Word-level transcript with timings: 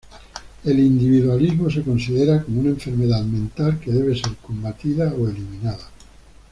El 0.63 0.79
individualismo 0.79 1.69
se 1.69 1.83
considera 1.83 2.41
como 2.41 2.61
una 2.61 2.71
enfermedad 2.71 3.23
mental 3.23 3.79
que 3.79 3.91
debe 3.91 4.15
ser 4.15 4.35
combatida 4.41 5.13
o 5.13 5.29
eliminada. 5.29 5.91